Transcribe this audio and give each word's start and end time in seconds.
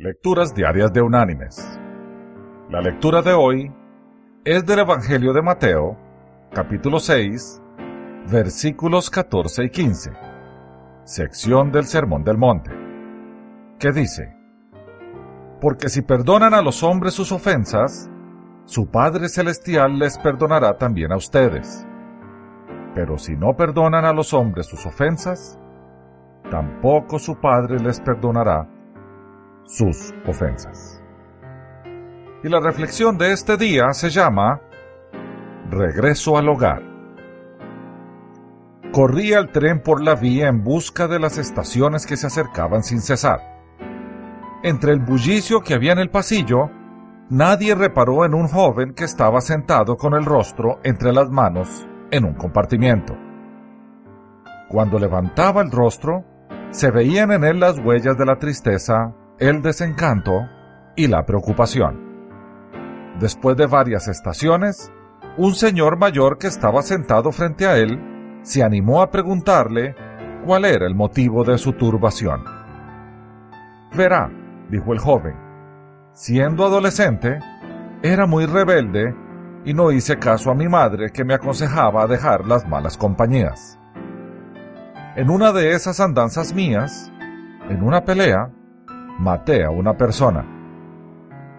Lecturas 0.00 0.54
Diarias 0.54 0.92
de 0.92 1.02
Unánimes. 1.02 1.76
La 2.70 2.80
lectura 2.80 3.20
de 3.20 3.32
hoy 3.32 3.74
es 4.44 4.64
del 4.64 4.78
Evangelio 4.78 5.32
de 5.32 5.42
Mateo, 5.42 5.96
capítulo 6.52 7.00
6, 7.00 7.60
versículos 8.30 9.10
14 9.10 9.64
y 9.64 9.70
15, 9.70 10.12
sección 11.02 11.72
del 11.72 11.82
Sermón 11.86 12.22
del 12.22 12.38
Monte, 12.38 12.70
que 13.80 13.90
dice, 13.90 14.36
Porque 15.60 15.88
si 15.88 16.02
perdonan 16.02 16.54
a 16.54 16.62
los 16.62 16.84
hombres 16.84 17.14
sus 17.14 17.32
ofensas, 17.32 18.08
su 18.66 18.92
Padre 18.92 19.28
Celestial 19.28 19.98
les 19.98 20.16
perdonará 20.16 20.78
también 20.78 21.10
a 21.10 21.16
ustedes. 21.16 21.84
Pero 22.94 23.18
si 23.18 23.34
no 23.34 23.56
perdonan 23.56 24.04
a 24.04 24.12
los 24.12 24.32
hombres 24.32 24.66
sus 24.66 24.86
ofensas, 24.86 25.58
tampoco 26.52 27.18
su 27.18 27.40
Padre 27.40 27.80
les 27.80 27.98
perdonará 28.00 28.77
sus 29.68 30.14
ofensas. 30.26 31.02
Y 32.42 32.48
la 32.48 32.60
reflexión 32.60 33.18
de 33.18 33.32
este 33.32 33.56
día 33.56 33.92
se 33.92 34.10
llama 34.10 34.60
Regreso 35.70 36.38
al 36.38 36.48
hogar. 36.48 36.82
Corría 38.92 39.38
el 39.38 39.52
tren 39.52 39.82
por 39.82 40.02
la 40.02 40.14
vía 40.14 40.48
en 40.48 40.64
busca 40.64 41.06
de 41.06 41.18
las 41.18 41.36
estaciones 41.36 42.06
que 42.06 42.16
se 42.16 42.28
acercaban 42.28 42.82
sin 42.82 43.02
cesar. 43.02 43.40
Entre 44.62 44.92
el 44.92 45.00
bullicio 45.00 45.60
que 45.60 45.74
había 45.74 45.92
en 45.92 45.98
el 45.98 46.10
pasillo, 46.10 46.70
nadie 47.28 47.74
reparó 47.74 48.24
en 48.24 48.34
un 48.34 48.48
joven 48.48 48.94
que 48.94 49.04
estaba 49.04 49.40
sentado 49.42 49.96
con 49.96 50.14
el 50.14 50.24
rostro 50.24 50.80
entre 50.84 51.12
las 51.12 51.28
manos 51.28 51.86
en 52.10 52.24
un 52.24 52.34
compartimiento. 52.34 53.14
Cuando 54.70 54.98
levantaba 54.98 55.60
el 55.60 55.70
rostro, 55.70 56.24
se 56.70 56.90
veían 56.90 57.30
en 57.32 57.44
él 57.44 57.60
las 57.60 57.78
huellas 57.78 58.16
de 58.16 58.24
la 58.24 58.36
tristeza 58.36 59.14
el 59.38 59.62
desencanto 59.62 60.48
y 60.96 61.06
la 61.06 61.24
preocupación. 61.24 62.08
Después 63.20 63.56
de 63.56 63.66
varias 63.66 64.08
estaciones, 64.08 64.92
un 65.36 65.54
señor 65.54 65.96
mayor 65.96 66.38
que 66.38 66.48
estaba 66.48 66.82
sentado 66.82 67.30
frente 67.30 67.66
a 67.66 67.76
él 67.76 68.40
se 68.42 68.64
animó 68.64 69.00
a 69.00 69.10
preguntarle 69.10 69.94
cuál 70.44 70.64
era 70.64 70.86
el 70.86 70.96
motivo 70.96 71.44
de 71.44 71.56
su 71.56 71.72
turbación. 71.74 72.42
Verá, 73.96 74.28
dijo 74.70 74.92
el 74.92 74.98
joven, 74.98 75.36
siendo 76.12 76.64
adolescente, 76.64 77.38
era 78.02 78.26
muy 78.26 78.44
rebelde 78.44 79.14
y 79.64 79.72
no 79.72 79.92
hice 79.92 80.18
caso 80.18 80.50
a 80.50 80.54
mi 80.56 80.66
madre 80.66 81.10
que 81.12 81.24
me 81.24 81.34
aconsejaba 81.34 82.08
dejar 82.08 82.44
las 82.44 82.66
malas 82.66 82.96
compañías. 82.96 83.78
En 85.14 85.30
una 85.30 85.52
de 85.52 85.72
esas 85.72 86.00
andanzas 86.00 86.54
mías, 86.54 87.12
en 87.68 87.82
una 87.84 88.04
pelea, 88.04 88.50
maté 89.18 89.64
a 89.64 89.70
una 89.70 89.96
persona. 89.96 90.44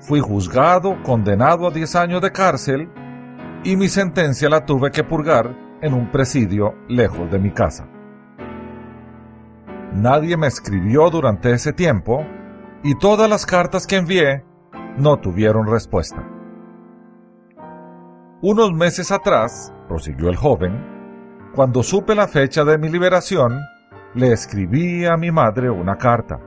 Fui 0.00 0.20
juzgado, 0.20 1.02
condenado 1.02 1.66
a 1.66 1.70
10 1.70 1.96
años 1.96 2.20
de 2.20 2.32
cárcel 2.32 2.90
y 3.64 3.76
mi 3.76 3.88
sentencia 3.88 4.48
la 4.50 4.66
tuve 4.66 4.90
que 4.90 5.04
purgar 5.04 5.56
en 5.80 5.94
un 5.94 6.10
presidio 6.10 6.74
lejos 6.88 7.30
de 7.30 7.38
mi 7.38 7.50
casa. 7.50 7.88
Nadie 9.94 10.36
me 10.36 10.48
escribió 10.48 11.08
durante 11.08 11.52
ese 11.52 11.72
tiempo 11.72 12.26
y 12.82 12.98
todas 12.98 13.30
las 13.30 13.46
cartas 13.46 13.86
que 13.86 13.96
envié 13.96 14.44
no 14.98 15.18
tuvieron 15.18 15.66
respuesta. 15.66 16.22
Unos 18.42 18.72
meses 18.72 19.10
atrás, 19.10 19.72
prosiguió 19.88 20.28
el 20.28 20.36
joven, 20.36 20.94
cuando 21.54 21.82
supe 21.82 22.14
la 22.14 22.28
fecha 22.28 22.64
de 22.64 22.76
mi 22.76 22.90
liberación, 22.90 23.60
le 24.14 24.32
escribí 24.32 25.06
a 25.06 25.16
mi 25.16 25.30
madre 25.30 25.70
una 25.70 25.96
carta. 25.96 26.40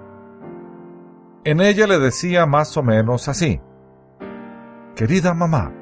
En 1.47 1.61
ella 1.61 1.87
le 1.87 1.97
decía 1.97 2.45
más 2.45 2.75
o 2.75 2.83
menos 2.83 3.29
así. 3.29 3.61
Querida 4.97 5.33
mamá, 5.33 5.73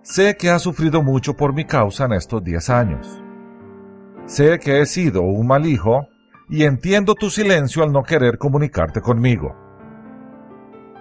sé 0.00 0.34
que 0.38 0.48
has 0.48 0.62
sufrido 0.62 1.02
mucho 1.02 1.34
por 1.36 1.52
mi 1.52 1.66
causa 1.66 2.06
en 2.06 2.14
estos 2.14 2.42
diez 2.42 2.70
años. 2.70 3.22
Sé 4.24 4.58
que 4.60 4.80
he 4.80 4.86
sido 4.86 5.20
un 5.20 5.46
mal 5.46 5.66
hijo 5.66 6.06
y 6.48 6.64
entiendo 6.64 7.14
tu 7.14 7.28
silencio 7.28 7.82
al 7.82 7.92
no 7.92 8.02
querer 8.02 8.38
comunicarte 8.38 9.02
conmigo. 9.02 9.54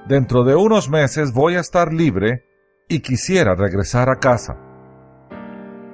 Dentro 0.05 0.43
de 0.43 0.53
unos 0.53 0.89
meses 0.89 1.31
voy 1.31 1.55
a 1.55 1.61
estar 1.61 1.93
libre 1.93 2.43
y 2.89 2.99
quisiera 2.99 3.55
regresar 3.55 4.09
a 4.09 4.17
casa. 4.17 4.57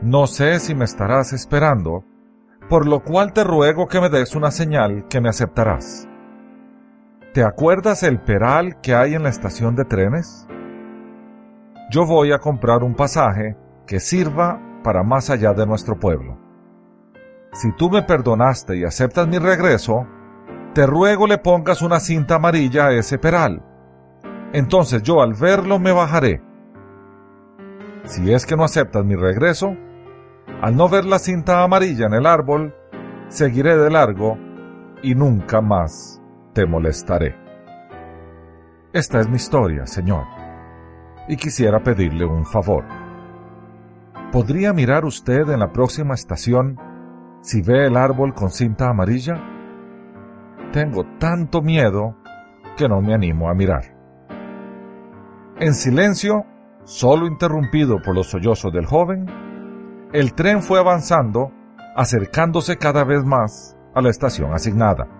No 0.01 0.25
sé 0.25 0.59
si 0.59 0.73
me 0.73 0.85
estarás 0.85 1.31
esperando, 1.31 2.03
por 2.69 2.87
lo 2.87 3.03
cual 3.03 3.33
te 3.33 3.43
ruego 3.43 3.85
que 3.85 4.01
me 4.01 4.09
des 4.09 4.33
una 4.33 4.49
señal 4.49 5.07
que 5.07 5.21
me 5.21 5.29
aceptarás. 5.29 6.09
¿Te 7.37 7.43
acuerdas 7.43 8.01
el 8.01 8.19
peral 8.19 8.81
que 8.81 8.95
hay 8.95 9.13
en 9.13 9.21
la 9.21 9.29
estación 9.29 9.75
de 9.75 9.85
trenes? 9.85 10.47
Yo 11.91 12.03
voy 12.07 12.31
a 12.31 12.39
comprar 12.39 12.81
un 12.81 12.95
pasaje 12.95 13.55
que 13.85 13.99
sirva 13.99 14.59
para 14.83 15.03
más 15.03 15.29
allá 15.29 15.53
de 15.53 15.67
nuestro 15.67 15.99
pueblo. 15.99 16.39
Si 17.53 17.71
tú 17.73 17.91
me 17.91 18.01
perdonaste 18.01 18.75
y 18.75 18.85
aceptas 18.85 19.27
mi 19.27 19.37
regreso, 19.37 20.07
te 20.73 20.87
ruego 20.87 21.27
le 21.27 21.37
pongas 21.37 21.83
una 21.83 21.99
cinta 21.99 22.37
amarilla 22.37 22.87
a 22.87 22.93
ese 22.93 23.19
peral. 23.19 23.63
Entonces 24.51 25.03
yo 25.03 25.21
al 25.21 25.35
verlo 25.35 25.77
me 25.77 25.91
bajaré. 25.91 26.41
Si 28.05 28.33
es 28.33 28.47
que 28.47 28.55
no 28.55 28.63
aceptas 28.63 29.05
mi 29.05 29.13
regreso, 29.13 29.75
al 30.59 30.75
no 30.75 30.89
ver 30.89 31.05
la 31.05 31.19
cinta 31.19 31.61
amarilla 31.61 32.07
en 32.07 32.15
el 32.15 32.25
árbol, 32.25 32.73
seguiré 33.27 33.77
de 33.77 33.91
largo 33.91 34.39
y 35.03 35.13
nunca 35.13 35.61
más 35.61 36.16
te 36.57 36.65
molestaré. 36.65 37.35
Esta 38.91 39.19
es 39.19 39.29
mi 39.29 39.35
historia, 39.35 39.85
Señor, 39.85 40.23
y 41.27 41.35
quisiera 41.35 41.83
pedirle 41.83 42.25
un 42.25 42.47
favor. 42.47 42.83
¿Podría 44.31 44.73
mirar 44.73 45.05
usted 45.05 45.47
en 45.49 45.59
la 45.59 45.71
próxima 45.71 46.15
estación 46.15 46.75
si 47.41 47.61
ve 47.61 47.85
el 47.85 47.95
árbol 47.95 48.33
con 48.33 48.49
cinta 48.49 48.89
amarilla? 48.89 49.35
Tengo 50.73 51.05
tanto 51.19 51.61
miedo 51.61 52.17
que 52.75 52.89
no 52.89 53.01
me 53.01 53.13
animo 53.13 53.51
a 53.51 53.53
mirar. 53.53 53.95
En 55.59 55.75
silencio, 55.75 56.43
solo 56.85 57.27
interrumpido 57.27 58.01
por 58.03 58.15
los 58.15 58.31
sollozos 58.31 58.73
del 58.73 58.87
joven, 58.87 59.27
el 60.11 60.33
tren 60.33 60.63
fue 60.63 60.79
avanzando, 60.79 61.51
acercándose 61.95 62.77
cada 62.77 63.03
vez 63.03 63.23
más 63.23 63.77
a 63.93 64.01
la 64.01 64.09
estación 64.09 64.55
asignada. 64.55 65.16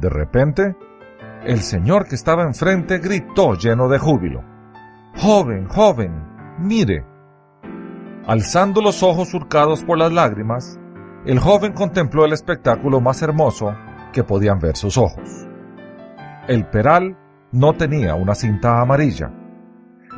De 0.00 0.08
repente, 0.08 0.76
el 1.44 1.60
señor 1.60 2.08
que 2.08 2.14
estaba 2.14 2.44
enfrente 2.44 2.98
gritó 2.98 3.52
lleno 3.52 3.86
de 3.86 3.98
júbilo. 3.98 4.42
Joven, 5.16 5.68
joven, 5.68 6.56
mire. 6.58 7.04
Alzando 8.26 8.80
los 8.80 9.02
ojos 9.02 9.28
surcados 9.28 9.84
por 9.84 9.98
las 9.98 10.10
lágrimas, 10.10 10.80
el 11.26 11.38
joven 11.38 11.74
contempló 11.74 12.24
el 12.24 12.32
espectáculo 12.32 13.02
más 13.02 13.20
hermoso 13.20 13.74
que 14.14 14.24
podían 14.24 14.58
ver 14.58 14.74
sus 14.74 14.96
ojos. 14.96 15.46
El 16.48 16.66
peral 16.66 17.18
no 17.52 17.74
tenía 17.74 18.14
una 18.14 18.34
cinta 18.34 18.80
amarilla. 18.80 19.30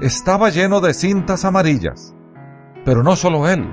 Estaba 0.01 0.51
lleno 0.51 0.81
de 0.81 0.95
cintas 0.95 1.45
amarillas. 1.45 2.15
Pero 2.85 3.03
no 3.03 3.17
solo 3.17 3.49
él, 3.49 3.69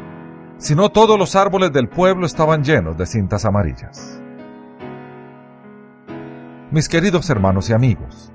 sino 0.58 0.90
todos 0.90 1.20
los 1.20 1.36
árboles 1.36 1.72
del 1.72 1.88
pueblo 1.88 2.26
estaban 2.26 2.64
llenos 2.64 2.98
de 2.98 3.06
cintas 3.06 3.46
amarillas 3.46 4.19
mis 6.72 6.88
queridos 6.88 7.30
hermanos 7.30 7.70
y 7.70 7.74
amigos. 7.74 8.32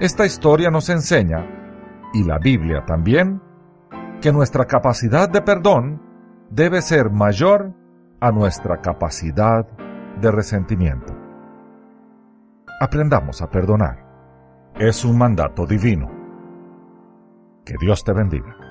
Esta 0.00 0.26
historia 0.26 0.70
nos 0.70 0.88
enseña, 0.88 1.46
y 2.12 2.24
la 2.24 2.38
Biblia 2.38 2.84
también, 2.86 3.40
que 4.20 4.32
nuestra 4.32 4.66
capacidad 4.66 5.28
de 5.28 5.42
perdón 5.42 6.02
debe 6.50 6.82
ser 6.82 7.10
mayor 7.10 7.72
a 8.20 8.30
nuestra 8.30 8.80
capacidad 8.80 9.66
de 10.20 10.30
resentimiento. 10.30 11.14
Aprendamos 12.80 13.40
a 13.40 13.48
perdonar. 13.48 14.04
Es 14.78 15.04
un 15.04 15.16
mandato 15.16 15.66
divino. 15.66 16.10
Que 17.64 17.74
Dios 17.80 18.04
te 18.04 18.12
bendiga. 18.12 18.61